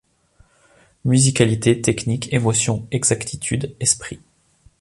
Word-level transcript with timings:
Musicalité, 1.05 1.79
technique, 1.79 2.33
émotion, 2.33 2.87
exactitude, 2.89 3.75
esprit. 3.79 4.19